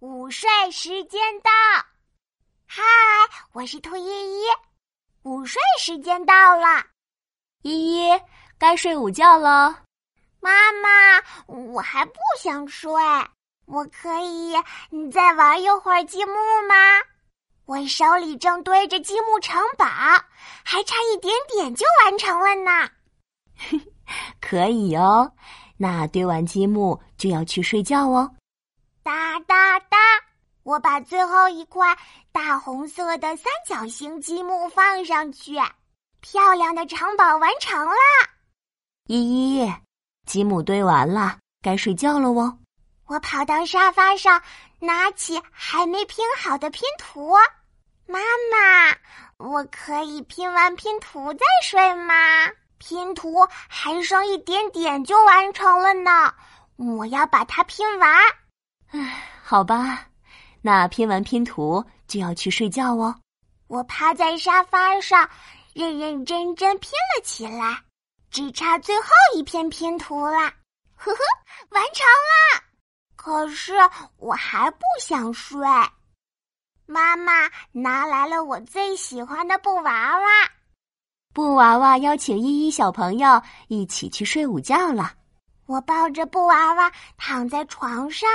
[0.00, 1.50] 午睡时间到，
[2.66, 2.82] 嗨，
[3.52, 4.44] 我是兔依依。
[5.22, 6.84] 午睡时间到了，
[7.62, 8.20] 依依
[8.58, 9.84] 该睡午觉了。
[10.38, 12.92] 妈妈，我还不想睡，
[13.64, 14.52] 我可以
[15.10, 16.34] 再玩一会儿积木
[16.68, 16.74] 吗？
[17.64, 19.86] 我手里正堆着积木城堡，
[20.62, 22.90] 还差一点点就完成了呢。
[24.42, 25.32] 可以哦，
[25.78, 28.30] 那堆完积木就要去睡觉哦。
[29.06, 29.96] 哒哒哒！
[30.64, 31.96] 我把最后一块
[32.32, 35.52] 大红色的三角形积木放上去，
[36.20, 37.94] 漂亮的城堡完成了。
[39.06, 39.72] 依依，
[40.26, 42.58] 积木堆完了，该睡觉了哦。
[43.06, 44.42] 我跑到沙发上，
[44.80, 47.32] 拿起还没拼好的拼图。
[48.08, 48.18] 妈
[48.50, 48.96] 妈，
[49.36, 52.14] 我可以拼完拼图再睡吗？
[52.78, 56.34] 拼图还剩一点点就完成了呢，
[56.74, 58.12] 我要把它拼完。
[58.88, 60.06] 唉，好吧，
[60.62, 63.14] 那拼完拼图就要去睡觉哦。
[63.66, 65.28] 我趴在沙发上，
[65.74, 67.82] 认认真真拼了起来，
[68.30, 70.38] 只差最后一片拼图了。
[70.94, 71.18] 呵呵，
[71.70, 72.62] 完成了。
[73.16, 73.74] 可是
[74.18, 75.58] 我还不想睡。
[76.86, 77.32] 妈妈
[77.72, 80.26] 拿来了我最喜欢的布娃娃。
[81.34, 85.12] 布娃娃邀请依依小朋友一起去睡午觉了。
[85.66, 88.28] 我抱着布娃娃躺在床上。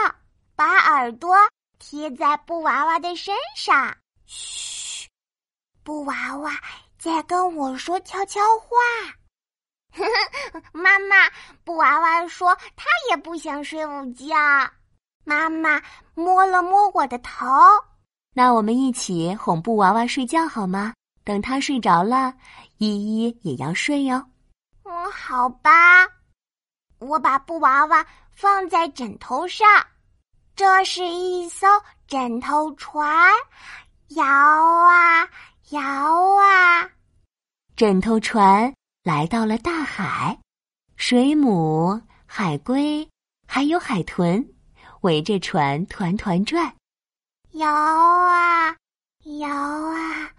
[0.55, 1.35] 把耳朵
[1.79, 5.07] 贴在布娃娃的身上，嘘，
[5.83, 6.51] 布娃娃
[6.97, 8.77] 在跟我说悄悄话。
[10.71, 11.29] 妈妈，
[11.63, 14.35] 布娃娃说他也不想睡午觉。
[15.23, 15.81] 妈妈
[16.13, 17.45] 摸了摸我的头，
[18.33, 20.93] 那我们一起哄布娃娃睡觉好吗？
[21.23, 22.33] 等他睡着了，
[22.77, 24.25] 依依也要睡哟。
[24.83, 26.07] 嗯，好吧。
[26.99, 29.67] 我把布娃娃放在枕头上。
[30.55, 31.67] 这是一艘
[32.07, 33.29] 枕头船，
[34.09, 35.27] 摇啊
[35.69, 35.81] 摇
[36.35, 36.89] 啊，
[37.75, 38.73] 枕头船
[39.03, 40.37] 来到了大海，
[40.97, 43.07] 水母、海龟
[43.47, 44.45] 还有海豚
[45.01, 46.71] 围着船团团转，
[47.53, 48.75] 摇啊
[49.39, 50.31] 摇啊，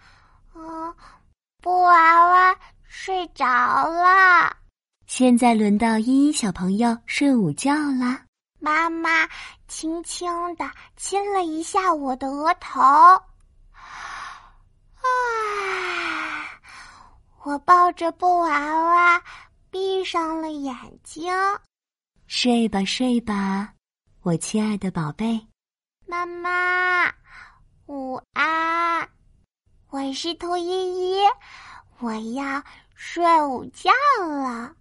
[0.54, 0.94] 嗯，
[1.60, 3.44] 布娃娃睡着
[3.88, 4.56] 了。
[5.06, 8.24] 现在轮到依依小朋友睡午觉啦。
[8.62, 9.28] 妈妈
[9.66, 13.26] 轻轻的亲了一下我的额头，啊！
[17.42, 18.48] 我抱着布娃
[18.84, 19.20] 娃，
[19.68, 21.34] 闭上了眼睛。
[22.28, 23.74] 睡吧，睡吧，
[24.22, 25.44] 我亲爱的宝贝。
[26.06, 27.12] 妈妈，
[27.86, 29.08] 午安。
[29.88, 31.20] 我是兔依依，
[31.98, 32.62] 我要
[32.94, 33.90] 睡午觉
[34.20, 34.72] 了。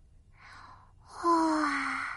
[1.24, 2.11] 哇！